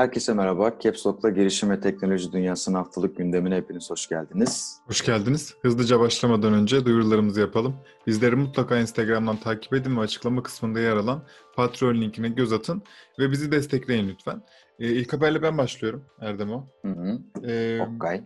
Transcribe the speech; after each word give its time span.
Herkese 0.00 0.34
merhaba. 0.34 0.78
Caps 0.80 1.06
Lock'la 1.06 1.30
girişim 1.30 1.70
ve 1.70 1.80
teknoloji 1.80 2.32
dünyasının 2.32 2.76
haftalık 2.76 3.16
gündemine 3.16 3.56
hepiniz 3.56 3.90
hoş 3.90 4.08
geldiniz. 4.08 4.80
Hoş 4.86 5.04
geldiniz. 5.04 5.54
Hızlıca 5.62 6.00
başlamadan 6.00 6.52
önce 6.52 6.84
duyurularımızı 6.84 7.40
yapalım. 7.40 7.76
Bizleri 8.06 8.36
mutlaka 8.36 8.78
Instagram'dan 8.78 9.36
takip 9.36 9.74
edin 9.74 9.96
ve 9.96 10.00
açıklama 10.00 10.42
kısmında 10.42 10.80
yer 10.80 10.96
alan 10.96 11.22
Patreon 11.56 11.94
linkine 11.94 12.28
göz 12.28 12.52
atın 12.52 12.82
ve 13.18 13.30
bizi 13.30 13.52
destekleyin 13.52 14.08
lütfen. 14.08 14.42
Ee, 14.78 14.88
ilk 14.88 15.12
haberle 15.12 15.42
ben 15.42 15.58
başlıyorum 15.58 16.04
Erdemo. 16.20 16.68
Hı 16.82 16.88
hı. 16.92 17.18
Ee, 17.46 17.80
Okay. 17.96 18.22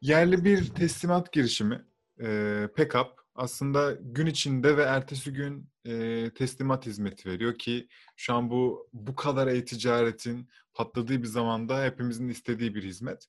yerli 0.00 0.44
bir 0.44 0.68
teslimat 0.68 1.32
girişimi, 1.32 1.84
e, 2.22 2.68
Pickup 2.76 3.06
aslında 3.34 3.92
gün 4.00 4.26
içinde 4.26 4.76
ve 4.76 4.82
ertesi 4.82 5.32
gün 5.32 5.69
e, 5.86 6.30
teslimat 6.34 6.86
hizmeti 6.86 7.28
veriyor 7.28 7.58
ki 7.58 7.88
şu 8.16 8.34
an 8.34 8.50
bu 8.50 8.88
bu 8.92 9.16
kadar 9.16 9.46
e-ticaretin 9.46 10.48
patladığı 10.74 11.22
bir 11.22 11.26
zamanda 11.26 11.84
hepimizin 11.84 12.28
istediği 12.28 12.74
bir 12.74 12.84
hizmet. 12.84 13.26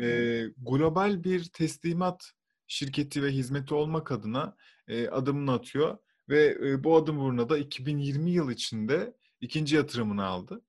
E, 0.00 0.46
global 0.58 1.24
bir 1.24 1.44
teslimat 1.44 2.32
şirketi 2.66 3.22
ve 3.22 3.30
hizmeti 3.30 3.74
olmak 3.74 4.12
adına 4.12 4.56
e, 4.88 5.08
adımını 5.08 5.52
atıyor 5.52 5.98
ve 6.28 6.58
e, 6.64 6.84
bu 6.84 6.96
adım 6.96 7.18
uğruna 7.18 7.48
da 7.48 7.58
2020 7.58 8.30
yıl 8.30 8.50
içinde 8.50 9.14
ikinci 9.40 9.76
yatırımını 9.76 10.24
aldı. 10.24 10.62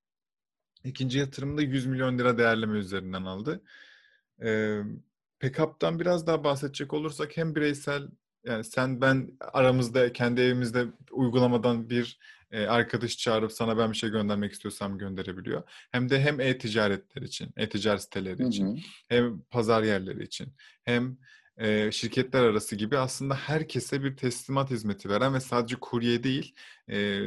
İkinci 0.83 1.19
yatırımı 1.19 1.57
da 1.57 1.61
100 1.61 1.85
milyon 1.85 2.17
lira 2.17 2.37
değerleme 2.37 2.77
üzerinden 2.77 3.23
aldı. 3.23 3.61
E, 4.43 4.79
Packup'tan 5.39 5.99
biraz 5.99 6.27
daha 6.27 6.43
bahsedecek 6.43 6.93
olursak 6.93 7.37
hem 7.37 7.55
bireysel 7.55 8.07
yani 8.47 8.63
sen 8.63 9.01
ben 9.01 9.31
aramızda 9.39 10.13
kendi 10.13 10.41
evimizde 10.41 10.85
uygulamadan 11.11 11.89
bir 11.89 12.19
e, 12.51 12.65
arkadaş 12.65 13.17
çağırıp 13.17 13.51
sana 13.51 13.77
ben 13.77 13.91
bir 13.91 13.97
şey 13.97 14.09
göndermek 14.09 14.53
istiyorsam 14.53 14.97
gönderebiliyor. 14.97 15.63
Hem 15.91 16.09
de 16.09 16.21
hem 16.21 16.39
e-ticaretler 16.39 17.21
için, 17.21 17.49
e-ticaret 17.57 18.01
siteleri 18.01 18.43
Hı 18.43 18.47
için, 18.47 18.83
hem 19.09 19.41
pazar 19.41 19.83
yerleri 19.83 20.23
için, 20.23 20.47
hem 20.83 21.17
e, 21.57 21.91
şirketler 21.91 22.43
arası 22.43 22.75
gibi 22.75 22.97
aslında 22.97 23.35
herkese 23.35 24.03
bir 24.03 24.17
teslimat 24.17 24.71
hizmeti 24.71 25.09
veren 25.09 25.33
ve 25.33 25.39
sadece 25.39 25.75
kurye 25.75 26.23
değil, 26.23 26.55
e, 26.87 27.21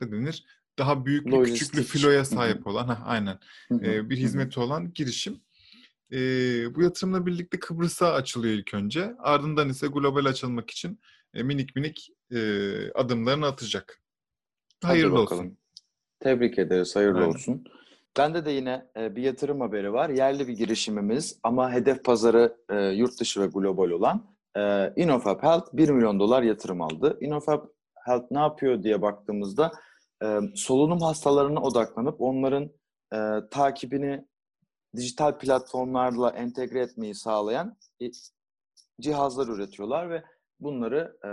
ne 0.00 0.12
denir? 0.12 0.44
Daha 0.78 1.06
büyüklü, 1.06 1.42
küçüklü 1.42 1.78
Lojistik. 1.78 1.86
filoya 1.86 2.18
Hı 2.18 2.22
hı. 2.22 2.26
sahip 2.26 2.66
olan, 2.66 2.88
ha, 2.88 3.02
aynen 3.04 3.38
e, 3.72 4.10
bir 4.10 4.16
hizmeti 4.16 4.60
olan 4.60 4.92
girişim. 4.94 5.40
E, 6.12 6.18
bu 6.74 6.82
yatırımla 6.82 7.26
birlikte 7.26 7.58
Kıbrıs'a 7.58 8.12
açılıyor 8.12 8.54
ilk 8.54 8.74
önce. 8.74 9.14
Ardından 9.18 9.68
ise 9.68 9.86
global 9.86 10.24
açılmak 10.24 10.70
için 10.70 11.00
e, 11.34 11.42
minik 11.42 11.76
minik 11.76 12.10
e, 12.30 12.38
adımlarını 12.92 13.46
atacak. 13.46 14.02
Hayırlı 14.82 15.20
olsun. 15.20 15.58
Tebrik 16.20 16.58
ederiz. 16.58 16.96
Hayırlı 16.96 17.18
Aynen. 17.18 17.28
olsun. 17.28 17.64
Bende 18.18 18.44
de 18.44 18.50
yine 18.50 18.86
bir 18.96 19.22
yatırım 19.22 19.60
haberi 19.60 19.92
var. 19.92 20.10
Yerli 20.10 20.48
bir 20.48 20.52
girişimimiz 20.52 21.38
ama 21.42 21.72
hedef 21.72 22.04
pazarı 22.04 22.56
yurt 22.94 23.20
dışı 23.20 23.40
ve 23.40 23.46
global 23.46 23.90
olan 23.90 24.26
InnoFab 24.96 25.42
Health 25.42 25.68
1 25.72 25.88
milyon 25.88 26.20
dolar 26.20 26.42
yatırım 26.42 26.80
aldı. 26.80 27.18
InnoFab 27.20 27.64
Health 28.04 28.24
ne 28.30 28.38
yapıyor 28.38 28.82
diye 28.82 29.02
baktığımızda 29.02 29.72
solunum 30.54 31.00
hastalarına 31.00 31.60
odaklanıp 31.60 32.20
onların 32.20 32.70
takibini 33.50 34.24
dijital 34.96 35.38
platformlarla 35.38 36.30
entegre 36.30 36.80
etmeyi 36.80 37.14
sağlayan 37.14 37.76
e, 38.02 38.10
cihazlar 39.00 39.48
üretiyorlar 39.48 40.10
ve 40.10 40.22
bunları 40.60 41.16
e, 41.24 41.30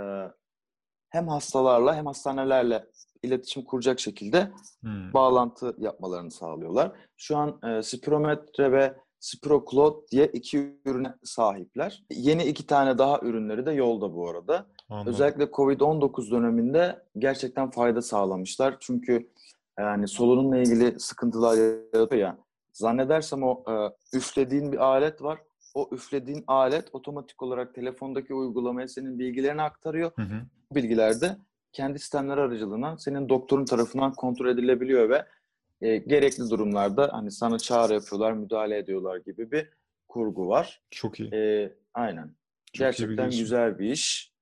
hem 1.10 1.28
hastalarla 1.28 1.96
hem 1.96 2.06
hastanelerle 2.06 2.86
iletişim 3.22 3.64
kuracak 3.64 4.00
şekilde 4.00 4.50
Hmm. 4.80 5.12
bağlantı 5.14 5.74
yapmalarını 5.78 6.30
sağlıyorlar. 6.30 6.92
Şu 7.16 7.36
an 7.36 7.60
e, 7.62 7.82
Spirometre 7.82 8.72
ve 8.72 8.96
SpiroCloud 9.20 10.08
diye 10.10 10.26
iki 10.26 10.80
ürüne 10.84 11.14
sahipler. 11.24 12.04
Yeni 12.10 12.44
iki 12.44 12.66
tane 12.66 12.98
daha 12.98 13.20
ürünleri 13.20 13.66
de 13.66 13.72
yolda 13.72 14.14
bu 14.14 14.30
arada. 14.30 14.66
Anladım. 14.88 15.12
Özellikle 15.12 15.44
Covid-19 15.44 16.30
döneminde 16.30 17.02
gerçekten 17.18 17.70
fayda 17.70 18.02
sağlamışlar. 18.02 18.76
Çünkü 18.80 19.30
yani 19.78 20.08
solunumla 20.08 20.56
ilgili 20.58 21.00
sıkıntılar 21.00 21.56
yaratıyor 21.56 22.20
ya. 22.22 22.38
Zannedersem 22.76 23.42
o 23.42 23.64
e, 23.68 23.72
üflediğin 24.16 24.72
bir 24.72 24.78
alet 24.78 25.22
var. 25.22 25.38
O 25.74 25.88
üflediğin 25.92 26.44
alet 26.46 26.88
otomatik 26.92 27.42
olarak 27.42 27.74
telefondaki 27.74 28.34
uygulamaya 28.34 28.88
senin 28.88 29.18
bilgilerini 29.18 29.62
aktarıyor. 29.62 30.12
Hı 30.16 30.22
hı. 30.22 30.42
Bu 30.70 30.74
bilgiler 30.74 31.20
de 31.20 31.36
kendi 31.72 31.98
sistemleri 31.98 32.40
aracılığından 32.40 32.96
senin 32.96 33.28
doktorun 33.28 33.64
tarafından 33.64 34.12
kontrol 34.12 34.48
edilebiliyor 34.48 35.10
ve 35.10 35.26
e, 35.80 35.96
gerekli 35.96 36.50
durumlarda 36.50 37.08
hani 37.12 37.30
sana 37.30 37.58
çağrı 37.58 37.92
yapıyorlar, 37.94 38.32
müdahale 38.32 38.78
ediyorlar 38.78 39.16
gibi 39.16 39.50
bir 39.50 39.70
kurgu 40.08 40.48
var. 40.48 40.82
Çok 40.90 41.20
iyi. 41.20 41.34
E, 41.34 41.72
aynen. 41.94 42.26
Çok 42.26 42.76
iyi 42.76 42.78
Gerçekten 42.78 43.24
girişim. 43.24 43.44
güzel 43.44 43.78
bir 43.78 43.90
iş. 43.90 44.35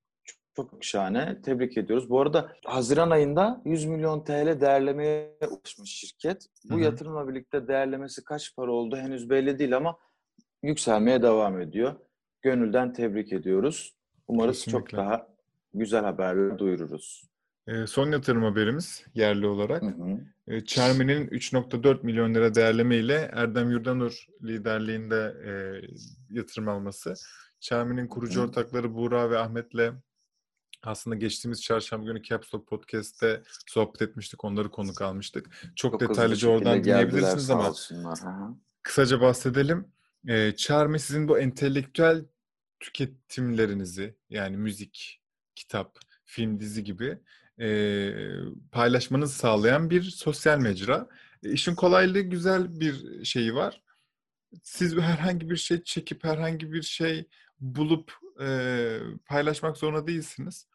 Çok, 0.56 0.70
çok 0.70 0.84
şahane. 0.84 1.42
Tebrik 1.42 1.76
ediyoruz. 1.78 2.10
Bu 2.10 2.20
arada 2.20 2.52
Haziran 2.64 3.10
ayında 3.10 3.62
100 3.64 3.84
milyon 3.84 4.24
TL 4.24 4.60
değerlemeye 4.60 5.36
ulaşmış 5.50 5.90
şirket. 5.90 6.46
Bu 6.64 6.74
Hı 6.74 6.78
hı. 6.78 6.82
yatırımla 6.82 7.28
birlikte 7.28 7.68
değerlemesi 7.68 8.24
kaç 8.24 8.56
para 8.56 8.72
oldu 8.72 8.96
henüz 8.96 9.30
belli 9.30 9.58
değil 9.58 9.76
ama 9.76 9.98
yükselmeye 10.62 11.22
devam 11.22 11.60
ediyor. 11.60 11.94
Gönülden 12.42 12.92
tebrik 12.92 13.32
ediyoruz. 13.32 13.94
Umarız 14.28 14.64
çok 14.64 14.86
Kesinlikle. 14.86 14.98
daha 14.98 15.28
güzel 15.74 16.04
haberler 16.04 16.58
duyururuz. 16.58 17.24
E, 17.66 17.86
son 17.86 18.12
yatırım 18.12 18.42
haberimiz 18.42 19.04
yerli 19.14 19.46
olarak. 19.46 19.82
Hı 19.82 19.86
hı. 19.86 20.20
E, 20.48 20.64
Çermi'nin 20.64 21.28
3.4 21.28 22.02
milyon 22.02 22.34
lira 22.34 22.54
değerleme 22.54 22.96
ile 22.96 23.30
Erdem 23.32 23.70
Yurdanur 23.70 24.26
liderliğinde 24.42 25.34
e, 25.46 25.52
yatırım 26.30 26.68
alması. 26.68 27.14
Çermi'nin 27.60 28.08
kurucu 28.08 28.40
Hı. 28.40 28.44
ortakları 28.44 28.94
Buğra 28.94 29.30
ve 29.30 29.38
Ahmet'le 29.38 29.92
aslında 30.82 31.16
geçtiğimiz 31.16 31.62
çarşamba 31.62 32.06
günü 32.06 32.22
Caps 32.22 32.54
Lock 32.54 32.68
Podcast'te 32.68 33.42
sohbet 33.66 34.02
etmiştik. 34.02 34.44
Onları 34.44 34.70
konuk 34.70 35.02
almıştık. 35.02 35.52
Çok, 35.62 35.74
Çok 35.76 36.00
detaylıca 36.00 36.48
oradan 36.48 36.84
dinleyebilirsiniz 36.84 37.50
ama 37.50 37.70
olsunlar. 37.70 38.18
Kısaca 38.82 39.20
bahsedelim. 39.20 39.92
E, 40.28 40.56
Charmy 40.56 40.98
sizin 40.98 41.28
bu 41.28 41.38
entelektüel 41.38 42.24
tüketimlerinizi 42.80 44.16
yani 44.30 44.56
müzik, 44.56 45.22
kitap, 45.54 45.98
film, 46.24 46.60
dizi 46.60 46.84
gibi 46.84 47.18
e, 47.60 48.10
paylaşmanızı 48.72 49.34
sağlayan 49.34 49.90
bir 49.90 50.02
sosyal 50.02 50.58
mecra. 50.58 51.08
E, 51.42 51.52
işin 51.52 51.74
kolaylığı 51.74 52.20
güzel 52.20 52.80
bir 52.80 53.24
şeyi 53.24 53.54
var. 53.54 53.82
Siz 54.62 54.96
herhangi 54.96 55.50
bir 55.50 55.56
şey 55.56 55.82
çekip 55.82 56.24
herhangi 56.24 56.72
bir 56.72 56.82
şey 56.82 57.28
bulup 57.60 58.12
e, 58.40 58.98
paylaşmak 59.26 59.76
zorunda 59.76 60.06
değilsiniz. 60.06 60.68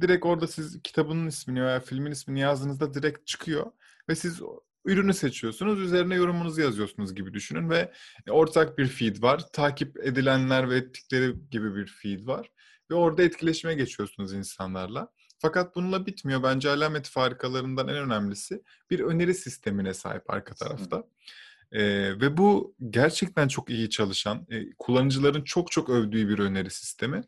Direkt 0.00 0.26
orada 0.26 0.46
siz 0.46 0.82
kitabının 0.82 1.26
ismini 1.26 1.64
veya 1.64 1.80
filmin 1.80 2.10
ismini 2.10 2.40
yazdığınızda 2.40 2.94
direkt 2.94 3.26
çıkıyor 3.26 3.66
ve 4.08 4.14
siz 4.14 4.40
ürünü 4.84 5.14
seçiyorsunuz, 5.14 5.80
üzerine 5.80 6.14
yorumunuzu 6.14 6.60
yazıyorsunuz 6.60 7.14
gibi 7.14 7.34
düşünün 7.34 7.70
ve 7.70 7.92
ortak 8.30 8.78
bir 8.78 8.86
feed 8.86 9.22
var. 9.22 9.52
Takip 9.52 10.06
edilenler 10.06 10.70
ve 10.70 10.76
ettikleri 10.76 11.34
gibi 11.50 11.74
bir 11.74 11.86
feed 11.86 12.26
var. 12.26 12.50
Ve 12.90 12.94
orada 12.94 13.22
etkileşime 13.22 13.74
geçiyorsunuz 13.74 14.32
insanlarla. 14.32 15.08
Fakat 15.38 15.76
bununla 15.76 16.06
bitmiyor. 16.06 16.42
Bence 16.42 16.70
alamet 16.70 17.08
farikalarından 17.08 17.88
en 17.88 17.96
önemlisi 17.96 18.62
bir 18.90 19.00
öneri 19.00 19.34
sistemine 19.34 19.94
sahip 19.94 20.30
arka 20.30 20.54
tarafta. 20.54 21.04
Ee, 21.74 22.20
ve 22.20 22.36
bu 22.36 22.74
gerçekten 22.90 23.48
çok 23.48 23.70
iyi 23.70 23.90
çalışan, 23.90 24.46
e, 24.50 24.70
kullanıcıların 24.78 25.44
çok 25.44 25.70
çok 25.72 25.90
övdüğü 25.90 26.28
bir 26.28 26.38
öneri 26.38 26.70
sistemi. 26.70 27.22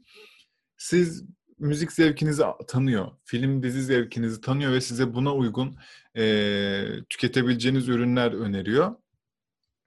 Siz 0.77 1.25
müzik 1.59 1.93
zevkinizi 1.93 2.43
tanıyor, 2.69 3.09
film 3.25 3.63
dizi 3.63 3.83
zevkinizi 3.83 4.41
tanıyor 4.41 4.73
ve 4.73 4.81
size 4.81 5.15
buna 5.15 5.35
uygun 5.35 5.77
e, 6.17 6.85
tüketebileceğiniz 7.11 7.89
ürünler 7.89 8.33
öneriyor. 8.33 8.95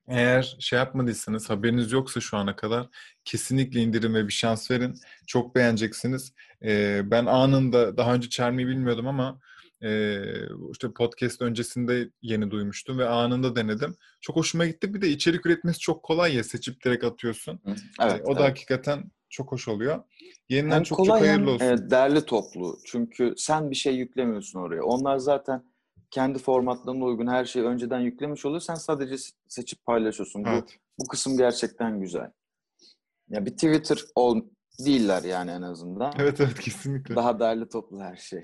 Eğer 0.08 0.58
şey 0.60 0.80
yapmadıysanız, 0.80 1.50
haberiniz 1.50 1.92
yoksa 1.92 2.20
şu 2.20 2.38
ana 2.38 2.56
kadar 2.56 2.88
kesinlikle 3.26 3.82
indirin 3.82 4.14
ve 4.14 4.28
bir 4.28 4.34
şans 4.34 4.72
verin. 4.72 4.96
Çok 5.28 5.56
beğeneceksiniz. 5.56 6.34
Ee, 6.64 7.02
ben 7.06 7.26
anında, 7.26 7.98
daha 7.98 8.14
önce 8.14 8.30
Charmy'yi 8.30 8.68
bilmiyordum 8.68 9.08
ama 9.08 9.40
e, 9.84 10.22
işte 10.72 10.92
podcast 10.94 11.42
öncesinde 11.42 12.10
yeni 12.22 12.52
duymuştum 12.52 12.98
ve 13.00 13.08
anında 13.08 13.56
denedim. 13.56 13.96
Çok 14.22 14.36
hoşuma 14.36 14.66
gitti. 14.66 14.94
Bir 14.94 15.02
de 15.02 15.10
içerik 15.10 15.46
üretmesi 15.46 15.80
çok 15.80 16.04
kolay 16.04 16.36
ya, 16.36 16.44
seçip 16.44 16.84
direkt 16.86 17.04
atıyorsun. 17.04 17.60
Evet, 18.02 18.22
o 18.26 18.36
da 18.36 18.40
evet. 18.40 18.50
hakikaten 18.50 19.12
çok 19.30 19.52
hoş 19.52 19.68
oluyor. 19.68 20.04
Yeniden 20.50 20.76
Hem 20.76 20.84
çok 20.84 20.98
çok 20.98 21.08
kolay 21.08 21.22
hem 21.22 21.28
hayırlı 21.28 21.52
olsun. 21.52 21.66
e, 21.66 21.90
derli 21.90 22.26
toplu. 22.26 22.80
Çünkü 22.86 23.34
sen 23.38 23.72
bir 23.72 23.76
şey 23.76 23.96
yüklemiyorsun 23.96 24.60
oraya. 24.60 24.84
Onlar 24.84 25.18
zaten 25.18 25.64
kendi 26.12 26.40
formatlarına 26.40 27.06
uygun 27.06 27.28
her 27.28 27.46
şeyi 27.46 27.66
önceden 27.66 28.00
yüklemiş 28.00 28.46
oluyor. 28.46 28.62
Sen 28.62 28.76
sadece 28.76 29.14
se- 29.16 29.34
seçip 29.48 29.86
paylaşıyorsun. 29.86 30.46
Bu, 30.46 30.50
Evet. 30.50 30.78
bu 31.00 31.08
kısım 31.08 31.38
gerçekten 31.38 32.00
güzel. 32.02 32.32
Ya 33.30 33.46
bir 33.46 33.52
Twitter 33.52 34.00
ol 34.16 34.42
değiller 34.86 35.24
yani 35.24 35.52
en 35.52 35.62
azından. 35.62 36.14
Evet 36.20 36.42
evet 36.42 36.60
kesinlikle. 36.60 37.16
Daha 37.16 37.40
derli 37.40 37.70
toplu 37.70 38.00
her 38.02 38.16
şey. 38.16 38.44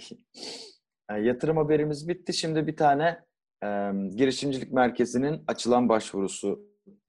E, 1.10 1.14
yatırım 1.14 1.58
haberimiz 1.58 2.08
bitti. 2.08 2.34
Şimdi 2.34 2.68
bir 2.68 2.76
tane 2.76 3.24
e, 3.64 3.68
girişimcilik 4.16 4.72
merkezinin 4.72 5.44
açılan 5.48 5.90
başvurusu 5.90 6.60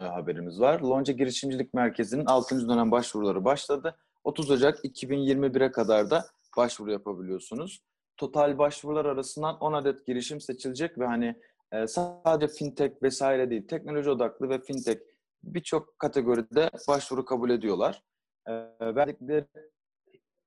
e, 0.01 0.05
haberimiz 0.05 0.61
var. 0.61 0.81
Lonca 0.81 1.13
Girişimcilik 1.13 1.75
Merkezi'nin 1.75 2.27
6. 2.27 2.69
dönem 2.69 2.91
başvuruları 2.91 3.45
başladı. 3.45 3.97
30 4.25 4.51
Ocak 4.51 4.85
2021'e 4.85 5.71
kadar 5.71 6.11
da 6.11 6.27
başvuru 6.57 6.93
yapabiliyorsunuz. 6.93 7.81
Total 8.17 8.59
başvurular 8.59 9.05
arasından 9.05 9.59
10 9.59 9.73
adet 9.73 10.07
girişim 10.07 10.41
seçilecek 10.41 10.99
ve 10.99 11.07
hani 11.07 11.41
e, 11.73 11.87
sadece 11.87 12.53
fintech 12.53 13.03
vesaire 13.03 13.51
değil, 13.51 13.69
teknoloji 13.69 14.11
odaklı 14.11 14.49
ve 14.49 14.61
fintech 14.61 15.01
birçok 15.45 15.99
kategoride 15.99 16.71
başvuru 16.89 17.25
kabul 17.25 17.51
ediyorlar. 17.51 18.03
E, 18.49 18.53
verdikleri 18.81 19.47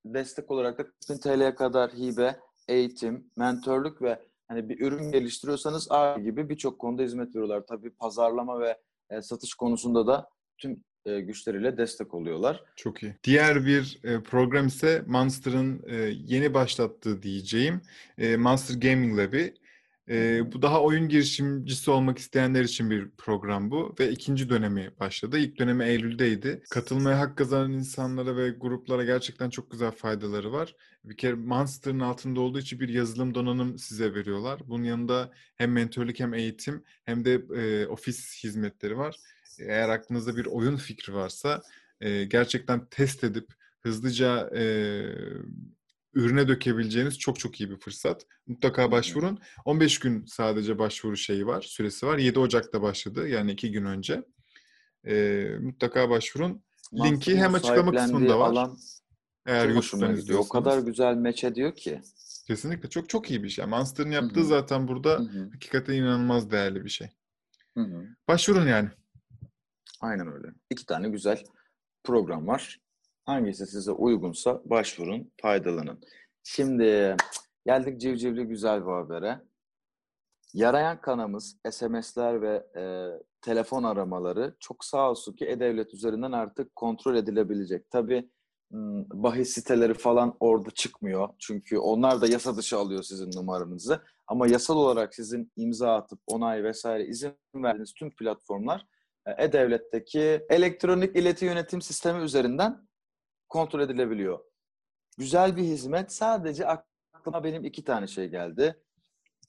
destek 0.04 0.50
olarak 0.50 0.78
da 0.78 0.86
1000 1.08 1.18
TL'ye 1.18 1.54
kadar 1.54 1.90
hibe, 1.90 2.40
eğitim, 2.70 3.30
mentorluk 3.36 4.02
ve 4.02 4.18
hani 4.48 4.68
bir 4.68 4.80
ürün 4.80 5.12
geliştiriyorsanız 5.12 5.90
A 5.90 6.18
gibi 6.18 6.48
birçok 6.48 6.78
konuda 6.78 7.02
hizmet 7.02 7.28
veriyorlar. 7.28 7.66
Tabii 7.66 7.90
pazarlama 7.90 8.60
ve 8.60 8.78
e, 9.10 9.22
satış 9.22 9.54
konusunda 9.54 10.06
da 10.06 10.28
tüm 10.58 10.84
e, 11.04 11.20
güçleriyle 11.20 11.76
destek 11.76 12.14
oluyorlar. 12.14 12.64
Çok 12.76 13.02
iyi. 13.02 13.16
Diğer 13.24 13.66
bir 13.66 13.98
e, 14.04 14.22
program 14.22 14.66
ise 14.66 15.02
Monster'ın 15.06 15.82
e, 15.86 15.96
yeni 16.24 16.54
başlattığı 16.54 17.22
diyeceğim 17.22 17.80
e, 18.18 18.36
Monster 18.36 18.90
Gaming 18.90 19.18
Lab'i. 19.18 19.54
E, 20.10 20.42
bu 20.52 20.62
daha 20.62 20.82
oyun 20.82 21.08
girişimcisi 21.08 21.90
olmak 21.90 22.18
isteyenler 22.18 22.64
için 22.64 22.90
bir 22.90 23.10
program 23.10 23.70
bu 23.70 23.94
ve 24.00 24.10
ikinci 24.10 24.50
dönemi 24.50 24.90
başladı. 25.00 25.38
İlk 25.38 25.58
dönemi 25.58 25.84
Eylül'deydi. 25.84 26.62
Katılmaya 26.70 27.18
hak 27.18 27.38
kazanan 27.38 27.72
insanlara 27.72 28.36
ve 28.36 28.50
gruplara 28.50 29.04
gerçekten 29.04 29.50
çok 29.50 29.70
güzel 29.70 29.90
faydaları 29.90 30.52
var. 30.52 30.74
Bir 31.04 31.16
kere 31.16 31.34
Monster'ın 31.34 32.00
altında 32.00 32.40
olduğu 32.40 32.58
için 32.58 32.80
bir 32.80 32.88
yazılım 32.88 33.34
donanım 33.34 33.78
size 33.78 34.14
veriyorlar. 34.14 34.60
Bunun 34.68 34.84
yanında 34.84 35.32
hem 35.56 35.72
mentörlük 35.72 36.20
hem 36.20 36.34
eğitim 36.34 36.84
hem 37.04 37.24
de 37.24 37.42
e, 37.56 37.86
ofis 37.86 38.44
hizmetleri 38.44 38.98
var. 38.98 39.16
Eğer 39.58 39.88
aklınızda 39.88 40.36
bir 40.36 40.46
oyun 40.46 40.76
fikri 40.76 41.14
varsa 41.14 41.62
e, 42.00 42.24
gerçekten 42.24 42.86
test 42.86 43.24
edip 43.24 43.46
hızlıca 43.80 44.50
e, 44.56 44.62
ürüne 46.14 46.48
dökebileceğiniz 46.48 47.18
çok 47.18 47.38
çok 47.38 47.60
iyi 47.60 47.70
bir 47.70 47.76
fırsat. 47.76 48.26
Mutlaka 48.46 48.92
başvurun. 48.92 49.38
15 49.64 49.98
gün 49.98 50.24
sadece 50.26 50.78
başvuru 50.78 51.16
şeyi 51.16 51.46
var, 51.46 51.62
süresi 51.62 52.06
var. 52.06 52.18
7 52.18 52.38
Ocak'ta 52.38 52.82
başladı 52.82 53.28
yani 53.28 53.52
2 53.52 53.72
gün 53.72 53.84
önce. 53.84 54.24
E, 55.06 55.44
mutlaka 55.60 56.10
başvurun. 56.10 56.62
Linki 56.92 57.10
Monster'ın 57.10 57.38
hem 57.38 57.54
açıklama 57.54 57.92
kısmında 57.92 58.38
var. 58.38 58.50
Alan 58.50 58.78
Eğer 59.46 59.68
YouTube'dan 59.68 59.98
gidiyor. 59.98 60.10
O 60.10 60.18
izliyorsanız. 60.18 60.48
kadar 60.48 60.78
güzel 60.78 61.14
meç 61.14 61.44
ediyor 61.44 61.76
ki. 61.76 62.00
Kesinlikle 62.46 62.88
çok 62.88 63.08
çok 63.08 63.30
iyi 63.30 63.42
bir 63.42 63.48
şey. 63.48 63.66
Monster'ın 63.66 64.10
yaptığı 64.10 64.40
hı. 64.40 64.44
zaten 64.44 64.88
burada 64.88 65.10
Hı 65.10 65.22
hı, 65.22 65.50
hakikaten 65.52 65.94
inanılmaz 65.94 66.50
değerli 66.50 66.84
bir 66.84 66.90
şey. 66.90 67.08
hı 67.74 67.80
hı. 67.80 68.06
Başvurun 68.28 68.66
yani. 68.66 68.88
Aynen 70.00 70.32
öyle. 70.32 70.48
İki 70.70 70.86
tane 70.86 71.08
güzel 71.08 71.44
program 72.04 72.46
var. 72.46 72.80
Hangisi 73.24 73.66
size 73.66 73.92
uygunsa 73.92 74.62
başvurun, 74.64 75.32
faydalanın. 75.42 76.00
Şimdi 76.42 77.16
geldik 77.66 78.00
civcivli 78.00 78.44
güzel 78.44 78.86
bir 78.86 78.90
habere. 78.90 79.40
Yarayan 80.54 81.00
kanamız, 81.00 81.56
SMS'ler 81.70 82.42
ve 82.42 82.66
e, 82.76 82.84
telefon 83.42 83.82
aramaları 83.82 84.56
çok 84.60 84.84
sağ 84.84 85.10
olsun 85.10 85.32
ki 85.32 85.46
E-Devlet 85.46 85.94
üzerinden 85.94 86.32
artık 86.32 86.76
kontrol 86.76 87.16
edilebilecek. 87.16 87.90
Tabii 87.90 88.30
bahis 89.12 89.50
siteleri 89.50 89.94
falan 89.94 90.36
orada 90.40 90.70
çıkmıyor. 90.70 91.28
Çünkü 91.38 91.78
onlar 91.78 92.20
da 92.20 92.26
yasa 92.26 92.56
dışı 92.56 92.78
alıyor 92.78 93.02
sizin 93.02 93.30
numaranızı. 93.36 94.02
Ama 94.26 94.46
yasal 94.46 94.76
olarak 94.76 95.14
sizin 95.14 95.52
imza 95.56 95.94
atıp 95.94 96.20
onay 96.26 96.64
vesaire 96.64 97.06
izin 97.06 97.34
verdiğiniz 97.54 97.92
tüm 97.94 98.10
platformlar 98.10 98.86
e, 99.26 99.44
E-Devlet'teki 99.44 100.40
elektronik 100.50 101.16
ileti 101.16 101.44
yönetim 101.44 101.82
sistemi 101.82 102.24
üzerinden 102.24 102.88
kontrol 103.50 103.80
edilebiliyor. 103.80 104.38
Güzel 105.18 105.56
bir 105.56 105.62
hizmet. 105.62 106.12
Sadece 106.12 106.66
aklıma 106.66 107.44
benim 107.44 107.64
iki 107.64 107.84
tane 107.84 108.06
şey 108.06 108.28
geldi. 108.28 108.76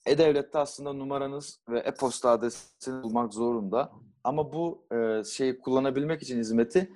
E-Devlet'te 0.06 0.58
aslında 0.58 0.92
numaranız 0.92 1.60
ve 1.68 1.78
e-posta 1.78 2.30
adresini 2.30 3.02
bulmak 3.02 3.34
zorunda. 3.34 3.92
Ama 4.24 4.52
bu 4.52 4.86
e, 4.92 5.24
şeyi 5.24 5.58
kullanabilmek 5.58 6.22
için 6.22 6.38
hizmeti 6.38 6.90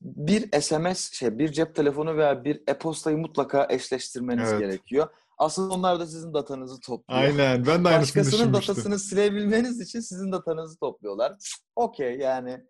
bir 0.00 0.60
SMS, 0.60 1.12
şey 1.12 1.38
bir 1.38 1.52
cep 1.52 1.74
telefonu 1.74 2.16
veya 2.16 2.44
bir 2.44 2.62
e-postayı 2.66 3.18
mutlaka 3.18 3.66
eşleştirmeniz 3.70 4.48
Evet. 4.52 4.60
gerekiyor. 4.60 5.08
Aslında 5.38 5.74
onlar 5.74 6.00
da 6.00 6.06
sizin 6.06 6.34
datanızı 6.34 6.80
topluyor. 6.80 7.22
Aynen. 7.22 7.66
Ben 7.66 7.84
de 7.84 7.88
aynısını 7.88 8.22
Başkasının 8.22 8.54
datasını 8.54 8.98
silebilmeniz 8.98 9.80
için 9.80 10.00
sizin 10.00 10.32
datanızı 10.32 10.78
topluyorlar. 10.78 11.36
Okey 11.76 12.18
yani 12.18 12.64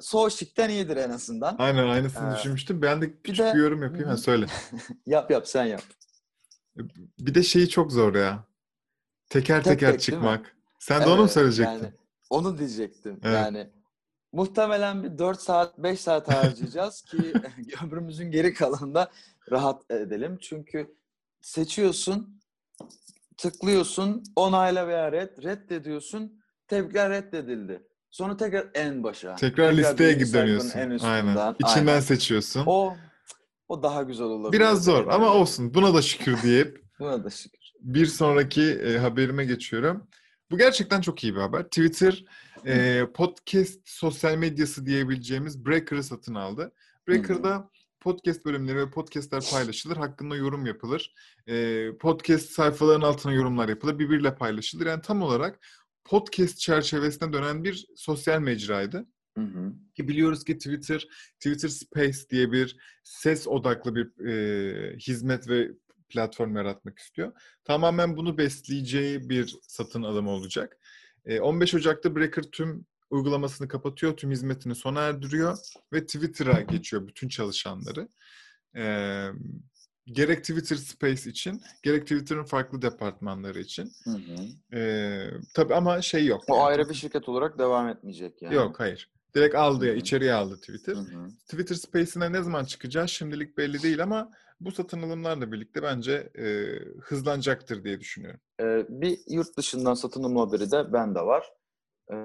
Soğuşik'ten 0.00 0.68
iyidir 0.70 0.96
en 0.96 1.10
azından. 1.10 1.56
Aynen 1.58 1.88
aynısını 1.88 2.32
Ee, 2.32 2.36
düşünmüştüm. 2.36 2.82
Ben 2.82 3.02
de 3.02 3.22
küçük 3.22 3.38
de- 3.46 3.52
bir 3.54 3.58
yorum 3.58 3.82
yapayım. 3.82 4.08
Ha, 4.08 4.16
söyle. 4.16 4.46
Yap 5.06 5.30
yap 5.30 5.48
sen 5.48 5.64
yap. 5.64 5.82
Bir 7.18 7.34
de 7.34 7.42
şeyi 7.42 7.68
çok 7.68 7.92
zor 7.92 8.14
ya. 8.14 8.44
Teker 9.30 9.64
Tek 9.64 9.78
teker 9.78 9.90
tek, 9.92 10.00
çıkmak. 10.00 10.56
Sen 10.78 11.00
de 11.00 11.06
onu 11.06 11.16
mu 11.16 11.22
Evet, 11.22 11.32
söyleyecektin? 11.32 11.72
Yani 11.74 11.92
onu 12.30 12.58
diyecektim. 12.58 13.20
Evet. 13.22 13.34
Yani 13.36 13.70
muhtemelen 14.32 15.02
bir 15.02 15.18
4 15.18 15.40
saat 15.40 15.78
5 15.78 16.00
saat 16.00 16.28
harcayacağız 16.28 17.02
ki 17.10 17.32
ömrümüzün 17.82 18.30
geri 18.30 18.54
kalanında 18.54 19.10
rahat 19.50 19.90
edelim. 19.90 20.38
Çünkü 20.40 20.94
seçiyorsun, 21.40 22.40
tıklıyorsun, 23.36 24.24
onayla 24.36 24.88
veya 24.88 25.12
red, 25.12 25.42
reddediyorsun, 25.42 26.40
tekrar 26.68 27.10
reddedildi. 27.10 27.87
Sonra 28.10 28.36
tekrar 28.36 28.66
en 28.74 29.02
başa. 29.02 29.34
Tekrar 29.34 29.72
listeye 29.72 30.10
birinci 30.10 30.26
sayfanın 30.26 30.46
dönüyorsun. 30.46 30.78
En 30.78 30.90
üstünden. 30.90 31.12
Aynen. 31.12 31.54
İçinden 31.58 31.86
Aynen. 31.86 32.00
seçiyorsun. 32.00 32.62
O 32.66 32.96
o 33.68 33.82
daha 33.82 34.02
güzel 34.02 34.26
olabilir. 34.26 34.60
Biraz 34.60 34.84
zor 34.84 35.06
ama 35.06 35.34
olsun. 35.34 35.74
Buna 35.74 35.94
da 35.94 36.02
şükür 36.02 36.36
deyip 36.42 36.84
Buna 37.00 37.24
da 37.24 37.30
şükür. 37.30 37.60
bir 37.80 38.06
sonraki 38.06 38.62
e, 38.62 38.98
haberime 38.98 39.44
geçiyorum. 39.44 40.08
Bu 40.50 40.58
gerçekten 40.58 41.00
çok 41.00 41.24
iyi 41.24 41.34
bir 41.34 41.40
haber. 41.40 41.62
Twitter 41.62 42.24
e, 42.66 43.04
podcast 43.14 43.88
sosyal 43.88 44.36
medyası 44.36 44.86
diyebileceğimiz 44.86 45.66
Breaker'ı 45.66 46.02
satın 46.02 46.34
aldı. 46.34 46.72
Breaker'da 47.08 47.70
podcast 48.00 48.44
bölümleri 48.44 48.76
ve 48.76 48.90
podcastler 48.90 49.42
paylaşılır. 49.52 49.96
Hakkında 49.96 50.36
yorum 50.36 50.66
yapılır. 50.66 51.14
E, 51.46 51.86
podcast 52.00 52.50
sayfalarının 52.50 53.06
altına 53.06 53.32
yorumlar 53.32 53.68
yapılır. 53.68 53.98
Birbiriyle 53.98 54.34
paylaşılır. 54.34 54.86
Yani 54.86 55.02
tam 55.02 55.22
olarak 55.22 55.60
podcast 56.08 56.58
çerçevesine 56.58 57.32
dönen 57.32 57.64
bir 57.64 57.86
sosyal 57.96 58.40
mecraydı. 58.40 59.06
Hı 59.36 59.44
hı. 59.44 59.72
Ki 59.94 60.08
biliyoruz 60.08 60.44
ki 60.44 60.58
Twitter, 60.58 61.08
Twitter 61.40 61.68
Space 61.68 62.18
diye 62.30 62.52
bir 62.52 62.76
ses 63.04 63.48
odaklı 63.48 63.94
bir 63.94 64.26
e, 64.26 64.96
hizmet 64.96 65.48
ve 65.48 65.68
platform 66.08 66.56
yaratmak 66.56 66.98
istiyor. 66.98 67.32
Tamamen 67.64 68.16
bunu 68.16 68.38
besleyeceği 68.38 69.28
bir 69.28 69.56
satın 69.62 70.02
alım 70.02 70.28
olacak. 70.28 70.76
E, 71.24 71.40
15 71.40 71.74
Ocak'ta 71.74 72.16
Breaker 72.16 72.42
tüm 72.42 72.86
uygulamasını 73.10 73.68
kapatıyor, 73.68 74.16
tüm 74.16 74.30
hizmetini 74.30 74.74
sona 74.74 75.00
erdiriyor 75.00 75.58
ve 75.92 76.06
Twitter'a 76.06 76.60
geçiyor 76.60 77.06
bütün 77.06 77.28
çalışanları. 77.28 78.08
E, 78.76 78.84
gerek 80.12 80.38
Twitter 80.38 80.76
Space 80.76 81.30
için, 81.30 81.62
gerek 81.82 82.02
Twitter'ın 82.02 82.44
farklı 82.44 82.82
departmanları 82.82 83.60
için. 83.60 83.92
Hı 84.04 84.10
hı. 84.10 84.76
E, 84.78 84.80
tabii 85.54 85.74
ama 85.74 86.02
şey 86.02 86.26
yok. 86.26 86.42
O 86.48 86.56
yani. 86.56 86.64
ayrı 86.64 86.88
bir 86.88 86.94
şirket 86.94 87.28
olarak 87.28 87.58
devam 87.58 87.88
etmeyecek 87.88 88.42
yani. 88.42 88.54
Yok, 88.54 88.80
hayır. 88.80 89.10
Direkt 89.34 89.54
aldı 89.54 89.86
ya, 89.86 89.94
içeriye 89.94 90.32
aldı 90.32 90.56
Twitter. 90.56 90.94
Hı 90.94 91.00
hı. 91.00 91.28
Twitter 91.44 91.74
Space'ine 91.74 92.32
ne 92.32 92.42
zaman 92.42 92.64
çıkacağı 92.64 93.08
şimdilik 93.08 93.58
belli 93.58 93.82
değil 93.82 94.02
ama 94.02 94.30
bu 94.60 94.72
satın 94.72 95.02
alımlarla 95.02 95.52
birlikte 95.52 95.82
bence 95.82 96.30
e, 96.38 96.44
hızlanacaktır 97.00 97.84
diye 97.84 98.00
düşünüyorum. 98.00 98.40
Ee, 98.60 98.86
bir 98.88 99.18
yurt 99.28 99.56
dışından 99.56 99.94
satın 99.94 100.22
alma 100.22 100.40
haberi 100.40 100.70
de 100.70 100.92
bende 100.92 101.20
var. 101.20 101.46
Ee, 102.12 102.16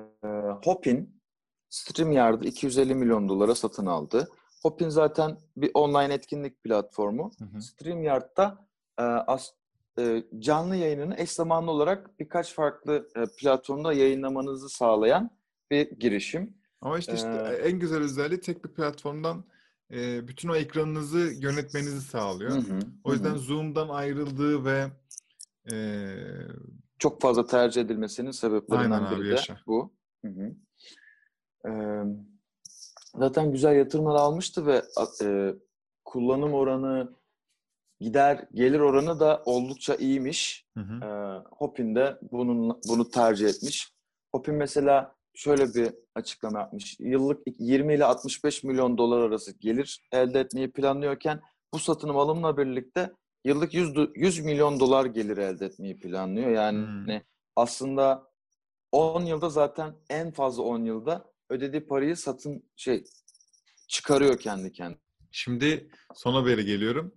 Hopin 0.63 1.21
StreamYard'ı 1.69 2.45
250 2.45 2.95
milyon 2.95 3.29
dolara 3.29 3.55
satın 3.55 3.85
aldı. 3.85 4.29
Hopin 4.63 4.89
zaten 4.89 5.37
bir 5.57 5.71
online 5.73 6.13
etkinlik 6.13 6.63
platformu. 6.63 7.31
Hı 7.39 7.45
hı. 7.45 7.61
StreamYard'da 7.61 8.67
e, 8.99 9.03
as- 9.03 9.53
e, 9.99 10.23
canlı 10.39 10.75
yayınını 10.75 11.15
eş 11.17 11.31
zamanlı 11.31 11.71
olarak 11.71 12.19
birkaç 12.19 12.53
farklı 12.53 13.09
e, 13.15 13.23
platformda 13.39 13.93
yayınlamanızı 13.93 14.69
sağlayan 14.69 15.29
bir 15.71 15.91
girişim. 15.91 16.57
Ama 16.81 16.97
işte, 16.99 17.15
işte 17.15 17.27
Ee, 17.49 17.53
en 17.53 17.79
güzel 17.79 18.03
özelliği 18.03 18.41
tek 18.41 18.65
bir 18.65 18.69
platformdan 18.69 19.43
e, 19.91 20.27
bütün 20.27 20.49
o 20.49 20.55
ekranınızı 20.55 21.19
yönetmenizi 21.19 22.01
sağlıyor. 22.01 22.51
Hı 22.51 22.57
hı, 22.73 22.79
O 23.03 23.13
yüzden 23.13 23.33
hı. 23.33 23.39
Zoom'dan 23.39 23.89
ayrıldığı 23.89 24.65
ve 24.65 24.85
e, 25.71 25.75
çok 26.99 27.21
fazla 27.21 27.45
tercih 27.45 27.81
edilmesinin 27.81 28.31
sebeplerinden 28.31 29.11
biri 29.11 29.25
de 29.29 29.31
yaşa. 29.31 29.59
bu. 29.67 29.93
Hı 30.25 30.31
hı. 30.31 30.55
Ee, 31.65 32.03
zaten 33.15 33.51
güzel 33.51 33.75
yatırımlar 33.75 34.15
almıştı 34.15 34.65
ve 34.65 34.81
e, 35.23 35.53
kullanım 36.05 36.53
oranı 36.53 37.13
gider 37.99 38.47
gelir 38.53 38.79
oranı 38.79 39.19
da 39.19 39.41
oldukça 39.45 39.95
iyiymiş. 39.95 40.65
Hı 40.77 40.83
hı. 40.83 41.05
Ee, 41.05 41.43
Hopin 41.51 41.95
de 41.95 42.17
bunun, 42.31 42.79
bunu 42.89 43.09
tercih 43.09 43.47
etmiş. 43.47 43.93
Hopin 44.35 44.55
mesela 44.55 45.15
şöyle 45.35 45.73
bir 45.73 45.93
açıklama 46.15 46.59
yapmış. 46.59 46.99
Yıllık 46.99 47.41
20 47.59 47.93
ile 47.93 48.05
65 48.05 48.63
milyon 48.63 48.97
dolar 48.97 49.19
arası 49.19 49.59
gelir 49.59 50.07
elde 50.11 50.39
etmeyi 50.39 50.71
planlıyorken 50.71 51.41
bu 51.73 51.79
satın 51.79 52.09
alımla 52.09 52.57
birlikte 52.57 53.11
yıllık 53.45 53.73
100, 53.73 53.89
do- 53.89 54.11
100 54.15 54.39
milyon 54.39 54.79
dolar 54.79 55.05
gelir 55.05 55.37
elde 55.37 55.65
etmeyi 55.65 55.99
planlıyor. 55.99 56.49
Yani 56.49 56.85
Hmm. 56.85 57.21
aslında 57.55 58.31
10 58.91 59.25
yılda 59.25 59.49
zaten 59.49 59.93
en 60.09 60.31
fazla 60.31 60.63
10 60.63 60.85
yılda 60.85 61.32
ödediği 61.53 61.87
parayı 61.87 62.17
satın 62.17 62.63
şey 62.75 63.03
çıkarıyor 63.87 64.39
kendi 64.39 64.71
kendine. 64.71 64.99
Şimdi 65.31 65.89
son 66.15 66.33
habere 66.33 66.63
geliyorum. 66.63 67.13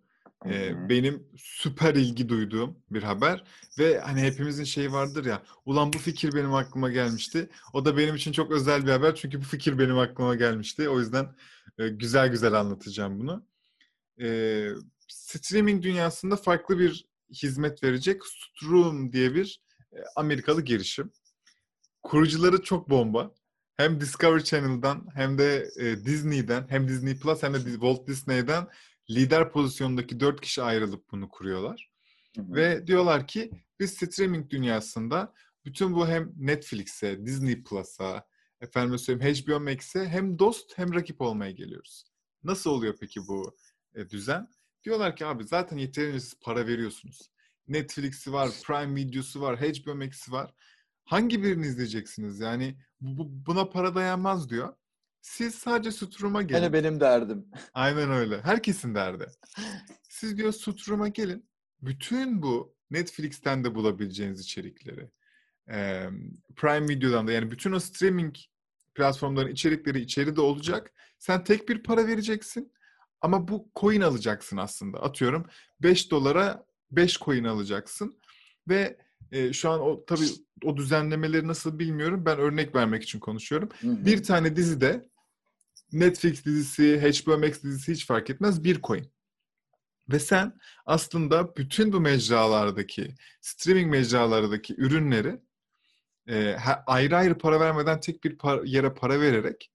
Ee, 0.46 0.88
benim 0.88 1.28
süper 1.36 1.94
ilgi 1.94 2.28
duyduğum 2.28 2.78
bir 2.90 3.02
haber 3.02 3.44
ve 3.78 4.00
hani 4.00 4.20
hepimizin 4.20 4.64
şeyi 4.64 4.92
vardır 4.92 5.24
ya 5.24 5.42
ulan 5.64 5.92
bu 5.92 5.98
fikir 5.98 6.34
benim 6.34 6.54
aklıma 6.54 6.90
gelmişti. 6.90 7.48
O 7.72 7.84
da 7.84 7.96
benim 7.96 8.14
için 8.14 8.32
çok 8.32 8.52
özel 8.52 8.86
bir 8.86 8.90
haber 8.90 9.14
çünkü 9.14 9.40
bu 9.40 9.44
fikir 9.44 9.78
benim 9.78 9.98
aklıma 9.98 10.34
gelmişti. 10.34 10.88
O 10.88 11.00
yüzden 11.00 11.36
e, 11.78 11.88
güzel 11.88 12.28
güzel 12.28 12.52
anlatacağım 12.52 13.20
bunu. 13.20 13.46
Ee, 14.20 14.68
streaming 15.08 15.82
dünyasında 15.82 16.36
farklı 16.36 16.78
bir 16.78 17.06
hizmet 17.30 17.82
verecek 17.82 18.22
Strum 18.26 19.12
diye 19.12 19.34
bir 19.34 19.60
e, 19.92 19.96
Amerikalı 20.16 20.62
girişim. 20.62 21.12
Kurucuları 22.02 22.62
çok 22.62 22.90
bomba. 22.90 23.34
Hem 23.76 24.00
Discovery 24.00 24.44
Channel'dan 24.44 25.08
hem 25.14 25.38
de 25.38 25.70
e, 25.76 26.04
Disney'den 26.04 26.66
hem 26.68 26.88
Disney 26.88 27.18
Plus 27.18 27.42
hem 27.42 27.54
de 27.54 27.58
Walt 27.58 28.08
Disney'den 28.08 28.66
lider 29.10 29.52
pozisyondaki 29.52 30.20
dört 30.20 30.40
kişi 30.40 30.62
ayrılıp 30.62 31.10
bunu 31.12 31.28
kuruyorlar. 31.28 31.90
Ve 32.38 32.86
diyorlar 32.86 33.26
ki 33.26 33.50
biz 33.80 33.90
streaming 33.94 34.50
dünyasında 34.50 35.34
bütün 35.64 35.94
bu 35.94 36.08
hem 36.08 36.32
Netflix'e, 36.36 37.26
Disney 37.26 37.62
Plus'a, 37.62 38.26
efendim 38.60 38.98
söyleyeyim 38.98 39.36
HBO 39.36 39.60
Max'e 39.60 40.08
hem 40.08 40.38
dost 40.38 40.78
hem 40.78 40.94
rakip 40.94 41.20
olmaya 41.20 41.50
geliyoruz. 41.50 42.04
Nasıl 42.44 42.70
oluyor 42.70 42.96
peki 43.00 43.20
bu 43.28 43.56
e, 43.94 44.10
düzen? 44.10 44.48
Diyorlar 44.84 45.16
ki 45.16 45.26
abi 45.26 45.44
zaten 45.44 45.76
yeterince 45.76 46.20
siz 46.20 46.34
para 46.40 46.66
veriyorsunuz. 46.66 47.30
Netflix'i 47.68 48.32
var, 48.32 48.50
Prime 48.66 48.94
Video'su 48.94 49.40
var, 49.40 49.60
HBO 49.60 49.94
Max'i 49.94 50.32
var. 50.32 50.54
Hangi 51.04 51.42
birini 51.42 51.66
izleyeceksiniz? 51.66 52.40
Yani 52.40 52.76
bu, 53.06 53.18
bu- 53.18 53.46
buna 53.46 53.68
para 53.68 53.94
dayanmaz 53.94 54.50
diyor. 54.50 54.74
Siz 55.20 55.54
sadece 55.54 55.92
Strum'a 55.92 56.42
gelin. 56.42 56.58
Hele 56.58 56.72
benim 56.72 57.00
derdim. 57.00 57.46
Aynen 57.74 58.10
öyle. 58.10 58.40
Herkesin 58.42 58.94
derdi. 58.94 59.26
Siz 60.08 60.36
diyor 60.36 60.52
Sutrum'a 60.52 61.08
gelin. 61.08 61.48
Bütün 61.82 62.42
bu 62.42 62.76
Netflix'ten 62.90 63.64
de 63.64 63.74
bulabileceğiniz 63.74 64.40
içerikleri, 64.40 65.10
Prime 66.56 66.88
Video'dan 66.88 67.26
da 67.26 67.32
yani 67.32 67.50
bütün 67.50 67.72
o 67.72 67.80
streaming 67.80 68.34
platformların 68.94 69.52
içerikleri 69.52 70.00
içeride 70.00 70.40
olacak. 70.40 70.92
Sen 71.18 71.44
tek 71.44 71.68
bir 71.68 71.82
para 71.82 72.06
vereceksin 72.06 72.72
ama 73.20 73.48
bu 73.48 73.70
coin 73.76 74.00
alacaksın 74.00 74.56
aslında. 74.56 75.02
Atıyorum 75.02 75.46
5 75.82 76.10
dolara 76.10 76.66
5 76.90 77.18
coin 77.18 77.44
alacaksın 77.44 78.18
ve 78.68 78.98
e, 79.32 79.52
şu 79.52 79.70
an 79.70 79.80
o 79.80 80.04
tabii 80.04 80.26
o 80.64 80.76
düzenlemeleri 80.76 81.48
nasıl 81.48 81.78
bilmiyorum. 81.78 82.22
Ben 82.26 82.38
örnek 82.38 82.74
vermek 82.74 83.02
için 83.02 83.18
konuşuyorum. 83.18 83.68
Hı 83.80 83.88
hı. 83.88 84.06
Bir 84.06 84.22
tane 84.22 84.56
dizide 84.56 85.08
Netflix 85.92 86.44
dizisi, 86.44 87.00
HBO 87.00 87.38
Max 87.38 87.62
dizisi 87.62 87.92
hiç 87.92 88.06
fark 88.06 88.30
etmez 88.30 88.64
bir 88.64 88.82
coin. 88.82 89.12
Ve 90.08 90.18
sen 90.18 90.58
aslında 90.86 91.56
bütün 91.56 91.92
bu 91.92 92.00
mecralardaki, 92.00 93.14
streaming 93.40 93.90
mecralardaki 93.90 94.74
ürünleri 94.78 95.40
e, 96.28 96.56
ayrı 96.86 97.16
ayrı 97.16 97.38
para 97.38 97.60
vermeden 97.60 98.00
tek 98.00 98.24
bir 98.24 98.38
par- 98.38 98.66
yere 98.66 98.94
para 98.94 99.20
vererek 99.20 99.72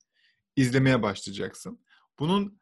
izlemeye 0.55 1.01
başlayacaksın. 1.01 1.79
Bunun 2.19 2.61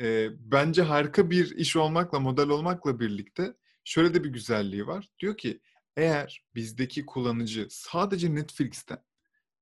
e, 0.00 0.28
bence 0.38 0.82
harika 0.82 1.30
bir 1.30 1.56
iş 1.56 1.76
olmakla, 1.76 2.20
model 2.20 2.48
olmakla 2.48 3.00
birlikte 3.00 3.54
şöyle 3.84 4.14
de 4.14 4.24
bir 4.24 4.28
güzelliği 4.28 4.86
var. 4.86 5.08
Diyor 5.18 5.36
ki 5.36 5.60
eğer 6.00 6.44
bizdeki 6.54 7.06
kullanıcı 7.06 7.66
sadece 7.70 8.34
Netflix'ten 8.34 8.98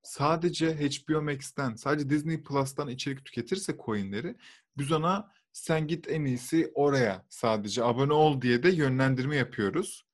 sadece 0.02 0.76
HBO 0.76 1.22
Max'ten, 1.22 1.74
sadece 1.74 2.10
Disney 2.10 2.42
Plus'tan 2.42 2.88
içerik 2.88 3.24
tüketirse 3.24 3.76
coinleri 3.84 4.36
biz 4.78 4.92
ona 4.92 5.32
sen 5.52 5.86
git 5.86 6.08
en 6.08 6.24
iyisi 6.24 6.72
oraya 6.74 7.26
sadece 7.28 7.84
abone 7.84 8.12
ol 8.12 8.40
diye 8.40 8.62
de 8.62 8.70
yönlendirme 8.70 9.36
yapıyoruz. 9.36 10.06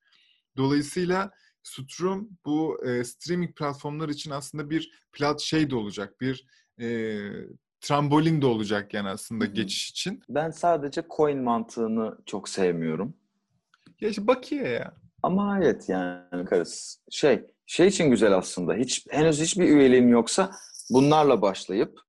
Dolayısıyla 0.57 1.31
Strum 1.63 2.29
bu 2.45 2.85
e, 2.85 3.03
streaming 3.03 3.57
platformlar 3.57 4.09
için 4.09 4.31
aslında 4.31 4.69
bir 4.69 4.91
plat 5.11 5.41
şey 5.41 5.69
de 5.69 5.75
olacak, 5.75 6.21
bir 6.21 6.47
e, 6.79 7.17
trambolin 7.81 8.41
de 8.41 8.45
olacak 8.45 8.93
yani 8.93 9.09
aslında 9.09 9.45
Hı 9.45 9.49
hı. 9.49 9.53
geçiş 9.53 9.89
için. 9.89 10.19
Ben 10.29 10.49
sadece 10.49 11.03
coin 11.17 11.43
mantığını 11.43 12.17
çok 12.25 12.49
sevmiyorum. 12.49 13.17
Ya 14.01 14.09
işte 14.09 14.27
bakiye 14.27 14.67
ya. 14.67 15.04
Ama 15.25 15.59
evet 15.61 15.89
yani 15.89 16.45
karıs 16.45 16.97
şey 17.09 17.47
şey 17.65 17.87
için 17.87 18.09
güzel 18.09 18.37
aslında. 18.37 18.73
Hiç 18.73 19.05
henüz 19.09 19.41
hiçbir 19.41 19.69
üyeliğin 19.69 20.07
yoksa 20.07 20.51
bunlarla 20.89 21.41
başlayıp 21.41 21.99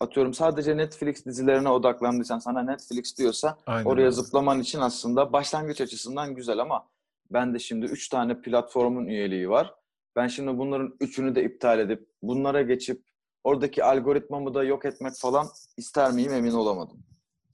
atıyorum 0.00 0.34
sadece 0.34 0.76
Netflix 0.76 1.26
dizilerine 1.26 1.68
odaklandıysan 1.68 2.38
sana 2.38 2.62
Netflix 2.62 3.18
diyorsa 3.18 3.58
Aynen 3.66 3.84
oraya 3.84 4.10
zıplaman 4.10 4.60
için 4.60 4.80
aslında 4.80 5.32
başlangıç 5.32 5.80
açısından 5.80 6.34
güzel 6.34 6.58
ama 6.58 6.88
ben 7.30 7.54
de 7.54 7.58
şimdi 7.58 7.86
3 7.86 8.08
tane 8.08 8.40
platformun 8.40 9.06
üyeliği 9.06 9.50
var. 9.50 9.74
Ben 10.16 10.26
şimdi 10.26 10.58
bunların 10.58 10.96
üçünü 11.00 11.34
de 11.34 11.44
iptal 11.44 11.78
edip 11.78 12.08
bunlara 12.22 12.62
geçip 12.62 13.02
oradaki 13.44 13.84
algoritmamı 13.84 14.54
da 14.54 14.64
yok 14.64 14.84
etmek 14.84 15.12
falan 15.18 15.46
ister 15.76 16.12
miyim 16.12 16.32
emin 16.32 16.52
olamadım. 16.52 16.98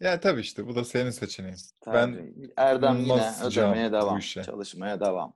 Ya 0.00 0.21
tabii 0.21 0.41
işte 0.41 0.67
bu 0.67 0.75
da 0.75 0.85
senin 0.85 1.11
seçeneğin. 1.11 1.57
Tercih. 1.81 2.21
Erdem 2.57 2.97
yine 2.97 3.33
sıcağım 3.33 3.71
ödemeye 3.71 3.88
bu 3.88 3.93
devam, 3.93 4.19
işe. 4.19 4.43
çalışmaya 4.43 5.00
devam. 5.00 5.33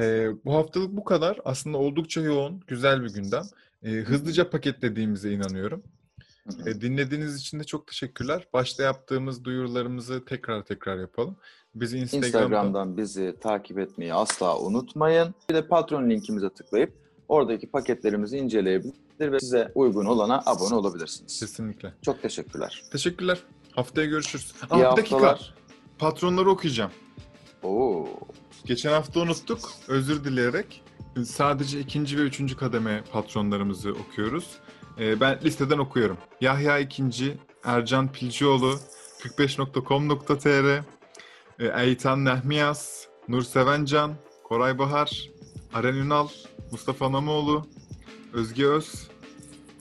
Ee, 0.00 0.28
bu 0.44 0.54
haftalık 0.54 0.96
bu 0.96 1.04
kadar. 1.04 1.40
Aslında 1.44 1.78
oldukça 1.78 2.20
yoğun, 2.20 2.60
güzel 2.66 3.02
bir 3.02 3.14
gündem. 3.14 3.42
Ee, 3.82 3.90
hızlıca 3.90 4.50
paketlediğimize 4.50 5.32
inanıyorum. 5.32 5.82
Ee, 6.66 6.80
dinlediğiniz 6.80 7.36
için 7.36 7.60
de 7.60 7.64
çok 7.64 7.86
teşekkürler. 7.86 8.48
Başta 8.52 8.82
yaptığımız 8.82 9.44
duyurularımızı 9.44 10.24
tekrar 10.24 10.64
tekrar 10.64 10.98
yapalım. 10.98 11.36
Bizi 11.74 11.98
Instagram'dan, 11.98 12.28
Instagram'dan 12.28 12.96
bizi 12.96 13.36
takip 13.40 13.78
etmeyi 13.78 14.14
asla 14.14 14.58
unutmayın. 14.60 15.34
Bir 15.48 15.54
de 15.54 15.66
Patreon 15.66 16.10
linkimize 16.10 16.50
tıklayıp 16.50 16.92
oradaki 17.28 17.70
paketlerimizi 17.70 18.38
inceleyebilir 18.38 19.32
ve 19.32 19.40
size 19.40 19.72
uygun 19.74 20.04
olana 20.06 20.42
abone 20.46 20.74
olabilirsiniz. 20.74 21.40
kesinlikle. 21.40 21.94
Çok 22.02 22.22
teşekkürler. 22.22 22.82
Teşekkürler. 22.92 23.42
Haftaya 23.76 24.06
görüşürüz. 24.06 24.52
Aa, 24.70 24.78
bir 24.92 24.96
dakika. 24.96 25.16
haftalar. 25.16 25.54
Patronları 25.98 26.50
okuyacağım. 26.50 26.90
Oo. 27.62 28.06
Geçen 28.64 28.92
hafta 28.92 29.20
unuttuk. 29.20 29.70
Özür 29.88 30.24
dileyerek. 30.24 30.82
Sadece 31.24 31.80
ikinci 31.80 32.18
ve 32.18 32.22
üçüncü 32.22 32.56
kademe 32.56 33.04
patronlarımızı 33.12 33.92
okuyoruz. 33.92 34.50
Ee, 34.98 35.20
ben 35.20 35.40
listeden 35.44 35.78
okuyorum. 35.78 36.18
Yahya 36.40 36.78
ikinci, 36.78 37.36
Ercan 37.64 38.12
Pilcioğlu, 38.12 38.78
45.com.tr, 39.22 40.84
e, 41.58 41.82
Eytan 41.82 42.24
Nehmiyas, 42.24 43.06
Nur 43.28 43.42
Sevencan, 43.42 44.14
Koray 44.44 44.78
Bahar, 44.78 45.30
Aren 45.74 45.94
Ünal, 45.94 46.28
Mustafa 46.72 47.12
Namoğlu, 47.12 47.66
Özge 48.32 48.66
Öz, 48.66 49.08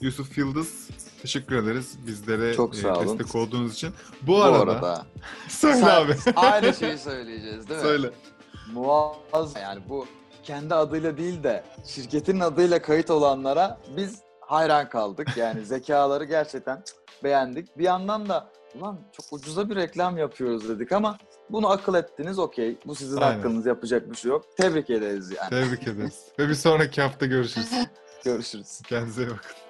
Yusuf 0.02 0.38
Yıldız. 0.38 0.85
Teşekkür 1.26 1.56
ederiz 1.56 1.98
bizlere 2.08 2.54
Çok 2.54 2.76
e, 2.76 2.78
sağ 2.78 2.98
olun. 2.98 3.20
destek 3.20 3.36
olduğunuz 3.36 3.74
için. 3.74 3.94
Bu 4.22 4.28
Bu 4.32 4.42
arada, 4.44 4.58
arada 4.72 5.06
söyle 5.50 5.76
Sen- 5.76 5.88
abi. 6.02 6.16
aynı 6.36 6.74
şeyi 6.74 6.98
söyleyeceğiz 6.98 7.70
değil 7.70 7.80
mi? 7.80 7.86
söyle. 7.86 8.10
Muazzam 8.74 9.62
yani 9.62 9.82
bu 9.90 10.06
kendi 10.44 10.76
adıyla 10.76 11.18
değil 11.18 11.44
de 11.44 11.64
şirketin 11.86 12.40
adıyla 12.40 12.82
kayıt 12.82 13.10
olanlara 13.12 13.78
biz 13.98 14.20
hayran 14.40 14.90
kaldık. 14.90 15.28
Yani 15.38 15.66
zekaları 15.66 16.26
gerçekten 16.26 16.84
beğendik. 17.24 17.78
Bir 17.78 17.84
yandan 17.84 18.30
da 18.30 18.50
ulan 18.76 19.00
çok 19.12 19.26
ucuza 19.34 19.70
bir 19.70 19.76
reklam 19.76 20.18
yapıyoruz 20.18 20.70
dedik 20.70 20.92
ama 20.92 21.18
bunu 21.50 21.70
akıl 21.70 21.96
ettiniz 21.96 22.40
okey. 22.40 22.78
Bu 22.86 22.96
sizin 22.96 23.18
Aynen. 23.22 23.36
hakkınız 23.36 23.66
yapacak 23.66 24.12
bir 24.12 24.16
şey 24.16 24.32
yok. 24.32 24.58
Tebrik 24.58 24.90
ederiz 24.90 25.32
yani. 25.32 25.50
Tebrik 25.50 25.88
ederiz. 25.88 26.20
Ve 26.40 26.50
bir 26.50 26.56
sonraki 26.56 27.02
hafta 27.02 27.26
görüşürüz. 27.26 27.70
Görüşürüz. 28.24 28.82
Kendinize 28.88 29.22
iyi 29.24 29.30
bakın. 29.30 29.65